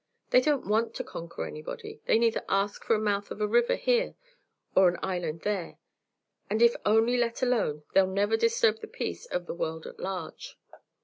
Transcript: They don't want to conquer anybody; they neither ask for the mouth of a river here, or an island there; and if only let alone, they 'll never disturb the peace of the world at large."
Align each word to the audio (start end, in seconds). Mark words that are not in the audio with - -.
They 0.31 0.41
don't 0.41 0.65
want 0.65 0.95
to 0.95 1.03
conquer 1.03 1.45
anybody; 1.45 2.01
they 2.05 2.17
neither 2.17 2.43
ask 2.49 2.83
for 2.83 2.93
the 2.93 2.99
mouth 3.03 3.29
of 3.29 3.39
a 3.39 3.45
river 3.47 3.75
here, 3.75 4.15
or 4.75 4.89
an 4.89 4.97
island 5.03 5.41
there; 5.41 5.77
and 6.49 6.59
if 6.59 6.75
only 6.87 7.17
let 7.17 7.43
alone, 7.43 7.83
they 7.93 8.01
'll 8.01 8.07
never 8.07 8.35
disturb 8.35 8.79
the 8.79 8.87
peace 8.87 9.27
of 9.27 9.45
the 9.45 9.53
world 9.53 9.85
at 9.85 9.99
large." 9.99 10.57